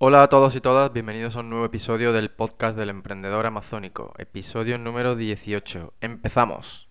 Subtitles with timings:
[0.00, 4.14] Hola a todos y todas, bienvenidos a un nuevo episodio del podcast del emprendedor amazónico,
[4.16, 5.94] episodio número 18.
[6.00, 6.88] Empezamos.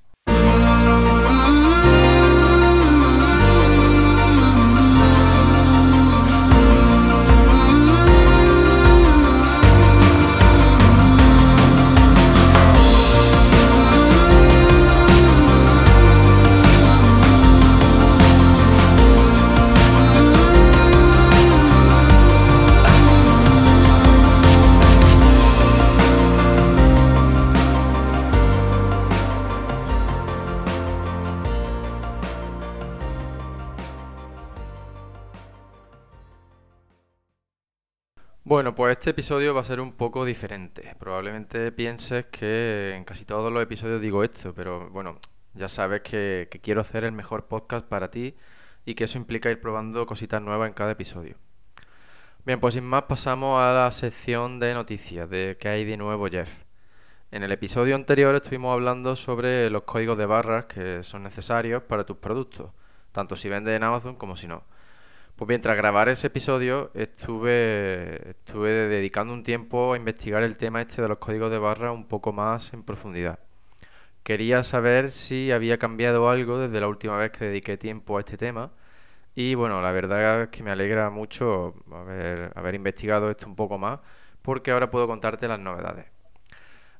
[38.47, 40.95] Bueno, pues este episodio va a ser un poco diferente.
[40.99, 45.19] Probablemente pienses que en casi todos los episodios digo esto, pero bueno,
[45.53, 48.37] ya sabes que, quiero hacer el mejor podcast para ti
[48.85, 51.35] y que eso implica ir probando cositas nuevas en cada episodio.
[52.45, 56.29] Bien, pues sin más pasamos a la sección de noticias de qué hay de nuevo
[56.29, 56.63] Jeff.
[57.31, 62.05] En el episodio anterior estuvimos hablando sobre los códigos de barras que son necesarios para
[62.05, 62.71] tus productos,
[63.11, 64.63] tanto si vendes en Amazon como si no.
[65.37, 70.81] Pues bien, tras grabar ese episodio estuve, estuve dedicando un tiempo a investigar el tema
[70.81, 73.37] este de los códigos de barra un poco más en profundidad.
[74.23, 78.35] Quería saber si había cambiado algo desde la última vez que dediqué tiempo a este
[78.35, 78.71] tema.
[79.35, 81.75] Y bueno, la verdad es que me alegra mucho
[82.55, 83.99] haber investigado esto un poco más
[84.41, 86.07] porque ahora puedo contarte las novedades.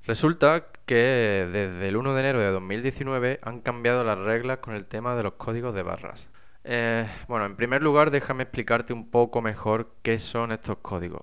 [0.06, 4.86] Resulta que desde el 1 de enero de 2019 han cambiado las reglas con el
[4.86, 6.28] tema de los códigos de barras.
[6.70, 11.22] Eh, bueno, en primer lugar, déjame explicarte un poco mejor qué son estos códigos.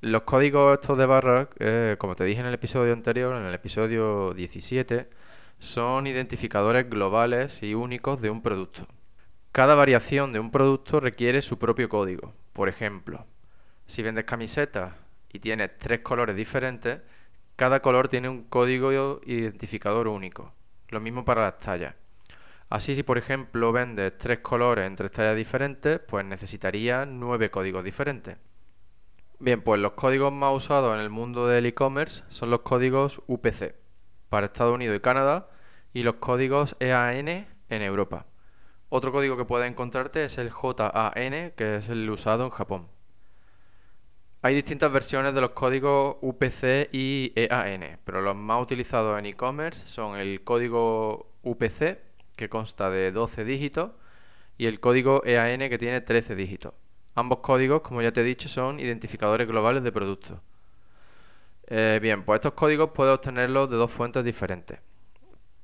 [0.00, 3.52] Los códigos estos de barras, eh, como te dije en el episodio anterior, en el
[3.52, 5.10] episodio 17,
[5.58, 8.86] son identificadores globales y únicos de un producto.
[9.50, 12.32] Cada variación de un producto requiere su propio código.
[12.52, 13.26] Por ejemplo,
[13.86, 14.94] si vendes camisetas
[15.32, 17.00] y tienes tres colores diferentes,
[17.56, 20.54] cada color tiene un código identificador único.
[20.90, 21.99] Lo mismo para las tallas.
[22.70, 27.82] Así, si por ejemplo vendes tres colores en tres tallas diferentes, pues necesitarías nueve códigos
[27.82, 28.36] diferentes.
[29.40, 33.74] Bien, pues los códigos más usados en el mundo del e-commerce son los códigos UPC
[34.28, 35.50] para Estados Unidos y Canadá
[35.92, 38.26] y los códigos EAN en Europa.
[38.88, 42.86] Otro código que puedes encontrarte es el JAN, que es el usado en Japón.
[44.42, 49.88] Hay distintas versiones de los códigos UPC y EAN, pero los más utilizados en e-commerce
[49.88, 52.09] son el código UPC
[52.40, 53.92] que consta de 12 dígitos,
[54.56, 56.72] y el código EAN que tiene 13 dígitos.
[57.14, 60.38] Ambos códigos, como ya te he dicho, son identificadores globales de productos.
[61.66, 64.80] Eh, bien, pues estos códigos puedes obtenerlos de dos fuentes diferentes.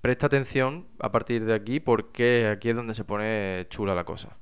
[0.03, 4.37] Presta atención a partir de aquí porque aquí es donde se pone chula la cosa.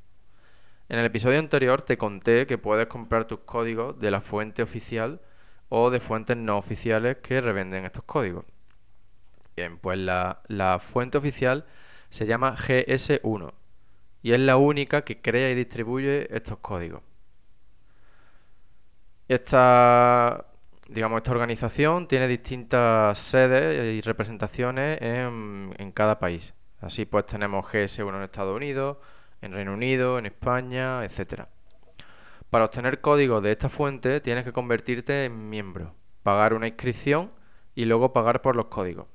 [0.89, 5.21] En el episodio anterior te conté que puedes comprar tus códigos de la fuente oficial
[5.69, 8.45] o de fuentes no oficiales que revenden estos códigos.
[9.56, 11.65] Bien, pues la, la fuente oficial
[12.15, 13.53] se llama GS1
[14.23, 17.03] y es la única que crea y distribuye estos códigos.
[19.27, 20.47] Esta,
[20.89, 26.55] digamos, esta organización tiene distintas sedes y representaciones en, en cada país.
[26.81, 28.99] Así pues tenemos GS1 en Estados Unidos,
[29.43, 31.47] en Reino Unido, en España, etc.
[32.49, 37.33] Para obtener códigos de esta fuente tienes que convertirte en miembro, pagar una inscripción
[37.75, 39.09] y luego pagar por los códigos.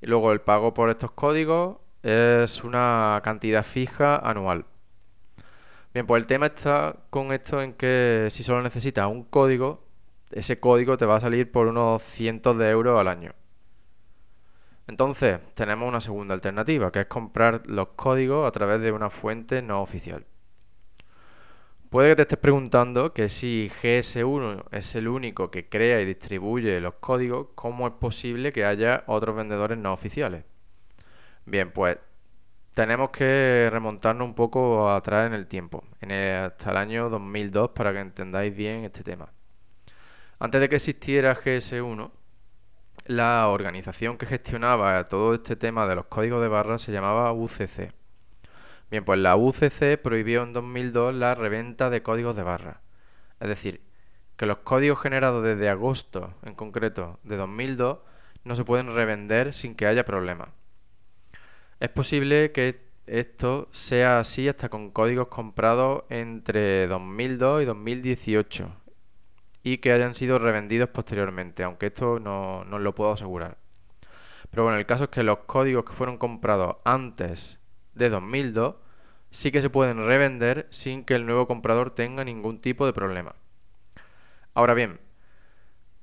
[0.00, 4.64] Y luego el pago por estos códigos es una cantidad fija anual.
[5.92, 9.82] Bien, pues el tema está con esto en que si solo necesitas un código,
[10.30, 13.32] ese código te va a salir por unos cientos de euros al año.
[14.86, 19.60] Entonces, tenemos una segunda alternativa, que es comprar los códigos a través de una fuente
[19.60, 20.26] no oficial.
[21.90, 26.80] Puede que te estés preguntando que si GS1 es el único que crea y distribuye
[26.80, 30.44] los códigos, ¿cómo es posible que haya otros vendedores no oficiales?
[31.46, 31.98] Bien, pues
[32.74, 37.92] tenemos que remontarnos un poco atrás en el tiempo, en hasta el año 2002 para
[37.92, 39.32] que entendáis bien este tema.
[40.40, 42.10] Antes de que existiera GS1,
[43.06, 47.92] la organización que gestionaba todo este tema de los códigos de barras se llamaba UCC.
[48.90, 52.78] Bien, pues la UCC prohibió en 2002 la reventa de códigos de barras.
[53.38, 53.82] Es decir,
[54.36, 57.98] que los códigos generados desde agosto, en concreto, de 2002,
[58.42, 60.48] no se pueden revender sin que haya problemas.
[61.78, 68.72] Es posible que esto sea así hasta con códigos comprados entre 2002 y 2018
[69.62, 73.58] y que hayan sido revendidos posteriormente, aunque esto no, no lo puedo asegurar.
[74.50, 77.58] Pero bueno, el caso es que los códigos que fueron comprados antes
[77.94, 78.76] de 2002
[79.30, 83.34] sí que se pueden revender sin que el nuevo comprador tenga ningún tipo de problema.
[84.54, 84.98] Ahora bien,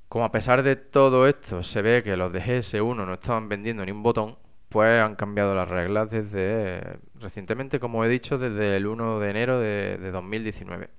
[0.07, 3.83] como a pesar de todo esto se ve que los de GS1 no estaban vendiendo
[3.83, 4.37] ni un botón,
[4.73, 9.59] pues han cambiado las reglas desde recientemente, como he dicho, desde el 1 de enero
[9.59, 10.89] de, 2019.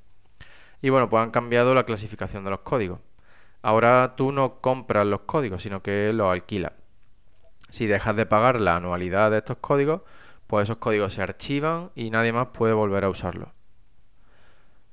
[0.81, 3.01] Y bueno, pues han cambiado la clasificación de los códigos.
[3.63, 6.71] Ahora tú no compras los códigos, sino que los alquilas.
[7.69, 10.03] Si dejas de pagar la anualidad de estos códigos,
[10.47, 13.49] pues esos códigos se archivan y nadie más puede volver a usarlos.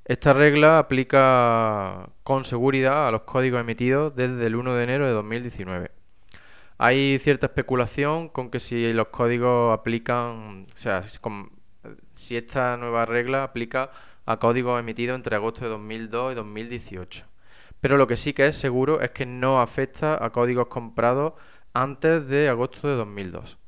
[0.05, 5.11] Esta regla aplica con seguridad a los códigos emitidos desde el 1 de enero de
[5.11, 6.00] 2019.
[6.83, 11.03] Hay cierta especulación con que si los códigos aplican, o sea,
[12.11, 13.91] si esta nueva regla aplica
[14.25, 17.27] a códigos emitidos entre agosto de 2002 y 2018.
[17.81, 21.33] Pero lo que sí que es seguro es que no afecta a códigos comprados
[21.75, 23.59] antes de agosto de 2002.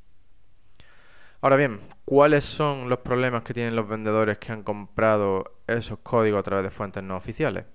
[1.42, 6.40] Ahora bien, ¿cuáles son los problemas que tienen los vendedores que han comprado esos códigos
[6.40, 7.66] a través de fuentes no oficiales?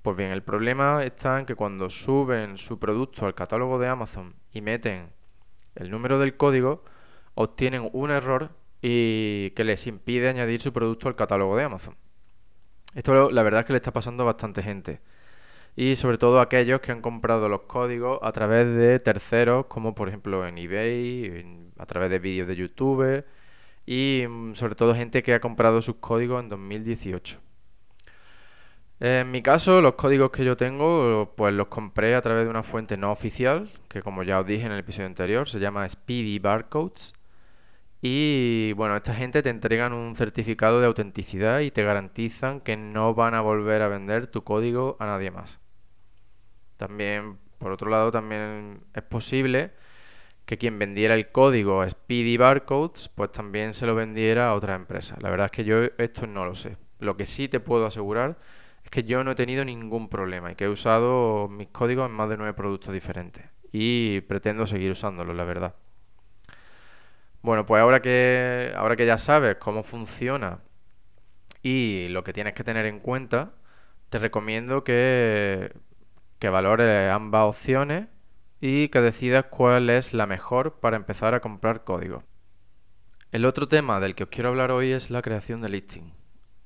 [0.00, 4.39] Pues bien, el problema está en que cuando suben su producto al catálogo de Amazon
[4.52, 5.10] y meten
[5.74, 6.84] el número del código,
[7.34, 8.50] obtienen un error
[8.82, 11.96] y que les impide añadir su producto al catálogo de Amazon.
[12.94, 15.00] Esto la verdad es que le está pasando a bastante gente.
[15.76, 19.94] Y sobre todo a aquellos que han comprado los códigos a través de terceros, como
[19.94, 23.24] por ejemplo en eBay, a través de vídeos de YouTube
[23.86, 27.40] y mm, sobre todo gente que ha comprado sus códigos en 2018.
[29.00, 32.62] En mi caso, los códigos que yo tengo, pues los compré a través de una
[32.62, 36.38] fuente no oficial, que como ya os dije en el episodio anterior, se llama Speedy
[36.38, 37.14] Barcodes.
[38.02, 43.14] Y bueno, esta gente te entregan un certificado de autenticidad y te garantizan que no
[43.14, 45.60] van a volver a vender tu código a nadie más.
[46.76, 49.72] También, por otro lado, también es posible
[50.44, 55.16] que quien vendiera el código Speedy Barcodes, pues también se lo vendiera a otra empresa.
[55.20, 56.76] La verdad es que yo esto no lo sé.
[56.98, 58.38] Lo que sí te puedo asegurar
[58.90, 62.28] que yo no he tenido ningún problema y que he usado mis códigos en más
[62.28, 63.46] de nueve productos diferentes.
[63.72, 65.76] Y pretendo seguir usándolos, la verdad.
[67.42, 70.60] Bueno, pues ahora que, ahora que ya sabes cómo funciona
[71.62, 73.52] y lo que tienes que tener en cuenta,
[74.10, 75.72] te recomiendo que,
[76.38, 78.08] que valores ambas opciones
[78.60, 82.24] y que decidas cuál es la mejor para empezar a comprar código.
[83.30, 86.19] El otro tema del que os quiero hablar hoy es la creación de listing.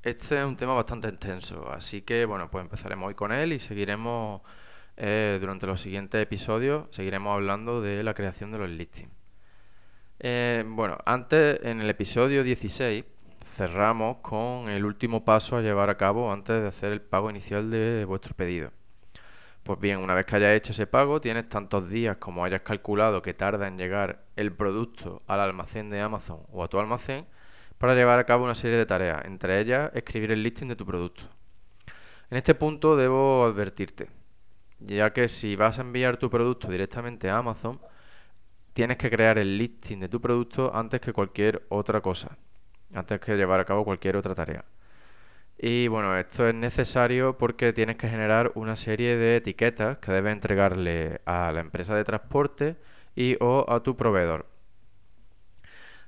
[0.05, 3.59] Este es un tema bastante extenso, así que bueno, pues empezaremos hoy con él y
[3.59, 4.43] seguiremos
[4.99, 9.11] eh, durante los siguientes episodios, seguiremos hablando de la creación de los listings.
[10.21, 13.03] Eh, bueno, antes en el episodio 16
[13.56, 17.71] cerramos con el último paso a llevar a cabo antes de hacer el pago inicial
[17.71, 18.73] de vuestro pedido.
[19.62, 23.23] Pues bien, una vez que hayas hecho ese pago, tienes tantos días como hayas calculado
[23.23, 27.27] que tarda en llegar el producto al almacén de Amazon o a tu almacén
[27.79, 30.87] para llevar a cabo una serie de tareas, entre ellas escribir el listing de tu
[30.87, 31.25] producto.
[32.31, 34.09] En este punto debo advertirte,
[34.81, 37.81] ya que si vas a enviar tu producto directamente a Amazon,
[38.73, 42.37] tienes que crear el listing de tu producto antes que cualquier otra cosa,
[42.93, 44.65] antes que llevar a cabo cualquier otra tarea.
[45.59, 50.32] Y bueno, esto es necesario porque tienes que generar una serie de etiquetas que debes
[50.32, 52.76] entregarle a la empresa de transporte
[53.15, 54.54] y o a tu proveedor.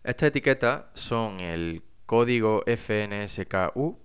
[0.06, 3.98] Estas etiquetas son el código FNSKU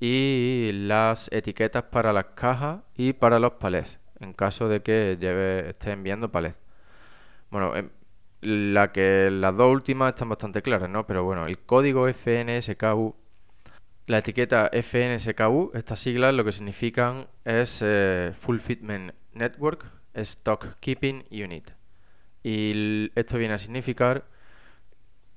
[0.00, 5.70] y las etiquetas para las cajas y para los palés, en caso de que lleve,
[5.70, 6.60] esté enviando palés.
[7.50, 7.90] Bueno, em,
[8.40, 11.06] la que las dos últimas están bastante claras, ¿no?
[11.06, 13.14] Pero bueno, el código FNSKU
[14.08, 21.26] la etiqueta FNSKU, estas siglas lo que significan es eh, Full Fitment Network Stock Keeping
[21.30, 21.72] Unit.
[22.42, 24.24] Y esto viene a significar,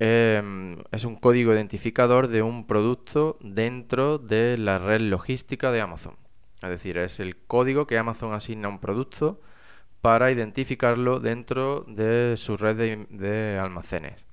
[0.04, 6.16] em, es un código identificador de un producto dentro de la red logística de Amazon.
[6.64, 9.42] Es decir, es el código que Amazon asigna a un producto
[10.02, 14.26] para identificarlo dentro de su red de, almacenes.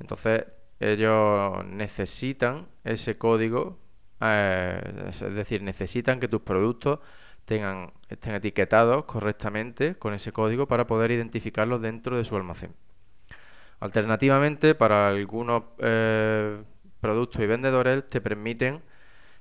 [0.00, 0.46] Entonces,
[0.80, 3.78] ellos necesitan ese código,
[4.20, 6.98] eh, es decir, necesitan que tus productos
[7.44, 12.74] tengan, estén etiquetados correctamente con ese código para poder identificarlos dentro de su almacén.
[13.82, 16.56] Alternativamente, para algunos eh,
[17.00, 18.80] productos y vendedores te permiten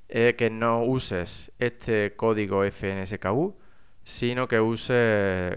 [0.10, 3.56] eh, que no uses este código FNSKU,
[4.04, 5.56] sino que uses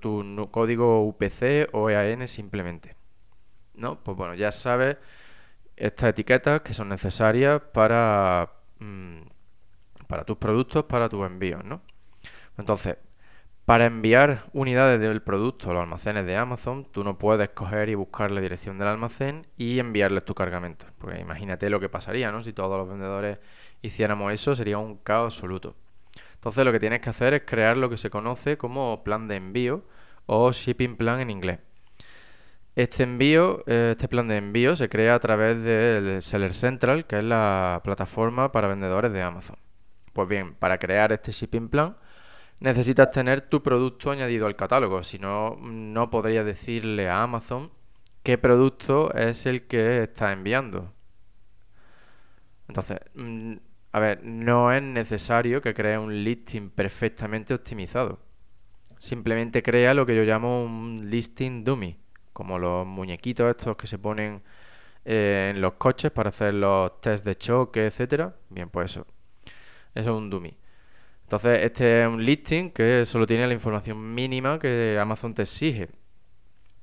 [0.00, 2.96] tu código UPC o EAN simplemente.
[3.74, 4.02] ¿no?
[4.02, 4.96] Pues bueno, ya sabes
[5.76, 9.20] estas etiquetas que son necesarias para, mm,
[10.06, 11.82] para tus productos, para tus envíos, ¿no?
[12.56, 12.96] Entonces,
[13.70, 17.94] para enviar unidades del producto a los almacenes de Amazon, tú no puedes coger y
[17.94, 20.86] buscar la dirección del almacén y enviarles tu cargamento.
[20.98, 22.42] Porque imagínate lo que pasaría, ¿no?
[22.42, 23.38] Si todos los vendedores
[23.80, 25.76] hiciéramos eso, sería un caos absoluto.
[26.34, 29.36] Entonces lo que tienes que hacer es crear lo que se conoce como plan de
[29.36, 29.84] envío
[30.26, 31.60] o shipping plan en inglés.
[32.74, 37.18] Este envío, eh, este plan de envío se crea a través del Seller Central, que
[37.18, 39.58] es la plataforma para vendedores de Amazon.
[40.12, 41.94] Pues bien, para crear este shipping plan
[42.60, 47.70] necesitas tener tu producto añadido al catálogo, si no, no podrías decirle a Amazon
[48.22, 50.92] qué producto es el que está enviando.
[52.68, 53.54] Entonces, mm,
[53.92, 58.20] a ver, no es necesario que crees un listing perfectamente optimizado.
[58.98, 61.96] Simplemente crea lo que yo llamo un listing dummy
[62.32, 64.42] como los muñequitos estos que se ponen
[65.04, 68.34] eh, en los coches para hacer los test de choque, etcétera.
[68.48, 69.06] Bien, pues eso.
[69.94, 70.56] Eso es un dummy.
[71.30, 75.88] Entonces, este es un listing que solo tiene la información mínima que Amazon te exige.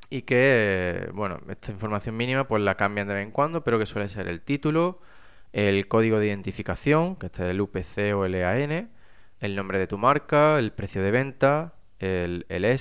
[0.09, 3.85] Y que, bueno, esta información mínima pues la cambian de vez en cuando, pero que
[3.85, 5.01] suele ser el título,
[5.51, 8.89] el código de identificación, que este es el UPC o el EAN,
[9.41, 12.79] el nombre de tu marca, el precio de venta, el, el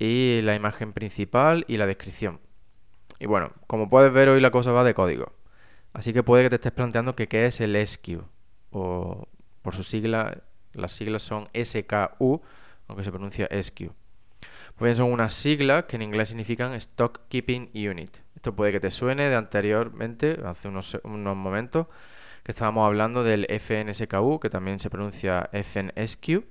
[0.00, 2.40] y la imagen principal y la descripción.
[3.20, 5.34] Y bueno, como puedes ver hoy la cosa va de código.
[5.92, 8.24] Así que puede que te estés planteando que qué es el SKU
[8.72, 9.28] o
[9.62, 12.42] por su sigla, las siglas son SKU,
[12.88, 13.94] aunque se pronuncia SKU.
[14.76, 18.16] Pues bien, son unas siglas que en inglés significan Stock Keeping Unit.
[18.34, 21.86] Esto puede que te suene de anteriormente, hace unos, unos momentos,
[22.42, 26.44] que estábamos hablando del FNSKU, que también se pronuncia FNSQ,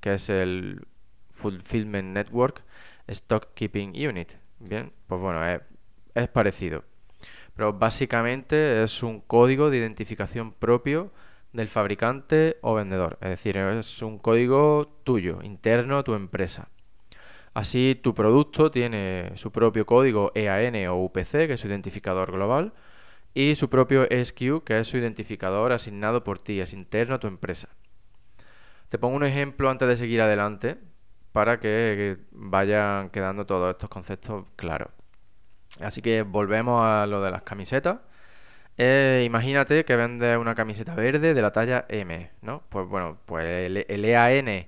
[0.00, 0.86] que es el
[1.30, 2.64] Fulfillment Network
[3.06, 4.32] Stock Keeping Unit.
[4.58, 5.40] Bien, pues bueno,
[6.14, 6.84] es, parecido.
[7.54, 11.12] Pero básicamente es un código de identificación propio
[11.56, 13.18] del fabricante o vendedor.
[13.20, 16.68] Es decir, es un código tuyo, interno a tu empresa.
[17.54, 22.74] Así, tu producto tiene su propio código EAN o UPC, que es su identificador global,
[23.32, 27.26] y su propio SKU, que es su identificador asignado por ti, es interno a tu
[27.26, 27.68] empresa.
[28.88, 30.78] Te pongo un ejemplo antes de seguir adelante
[31.32, 34.88] para que, vayan quedando todos estos conceptos claros.
[35.80, 37.98] Así que volvemos a lo de las camisetas.
[38.78, 42.62] Eh, imagínate que vendes una camiseta verde de la talla M, ¿no?
[42.68, 44.66] Pues bueno, pues el, EAN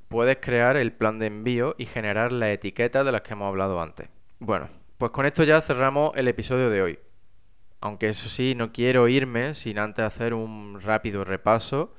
[0.06, 3.82] puedes crear el plan de envío y generar las etiquetas de las que hemos hablado
[3.82, 4.08] antes.
[4.38, 6.98] Bueno, pues con esto ya cerramos el episodio de hoy.
[7.80, 11.94] Aunque eso sí, no quiero irme sin antes hacer un rápido repaso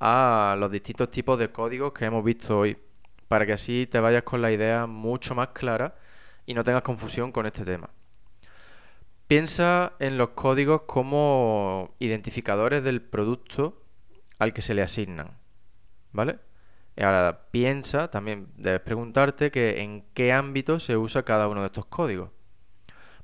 [0.00, 2.78] a los distintos tipos de códigos que hemos visto hoy,
[3.28, 5.96] para que así te vayas con la idea mucho más clara
[6.46, 7.90] y no tengas confusión con este tema.
[9.28, 13.82] Piensa en los códigos como identificadores del producto
[14.38, 15.38] al que se le asignan.
[16.12, 16.38] ¿Vale?
[16.96, 21.86] Ahora piensa, también debes preguntarte que en qué ámbito se usa cada uno de estos
[21.86, 22.30] códigos.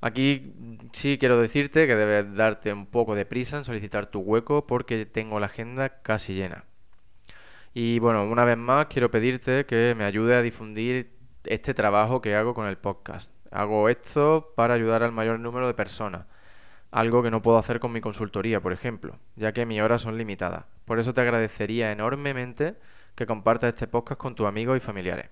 [0.00, 0.54] Aquí
[0.92, 5.06] sí quiero decirte que debes darte un poco de prisa en solicitar tu hueco porque
[5.06, 6.64] tengo la agenda casi llena.
[7.74, 11.10] Y bueno, una vez más quiero pedirte que me ayude a difundir
[11.44, 13.32] este trabajo que hago con el podcast.
[13.50, 16.26] Hago esto para ayudar al mayor número de personas,
[16.90, 20.16] algo que no puedo hacer con mi consultoría, por ejemplo, ya que mis horas son
[20.16, 20.64] limitadas.
[20.84, 22.76] Por eso te agradecería enormemente
[23.14, 25.28] que compartas este podcast con tus amigos y familiares.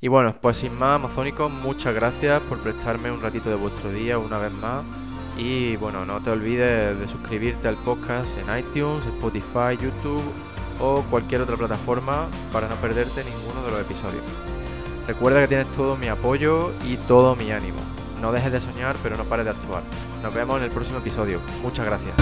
[0.00, 4.18] Y bueno, pues sin más, amazónicos, muchas gracias por prestarme un ratito de vuestro día
[4.18, 4.84] una vez más.
[5.36, 10.22] Y bueno, no te olvides de suscribirte al podcast en iTunes, Spotify, YouTube
[10.80, 14.24] o cualquier otra plataforma para no perderte ninguno de los episodios.
[15.06, 17.91] Recuerda que tienes todo mi apoyo y todo mi ánimo.
[18.22, 19.82] No dejes de soñar, pero no pares de actuar.
[20.22, 21.40] Nos vemos en el próximo episodio.
[21.60, 22.14] Muchas gracias.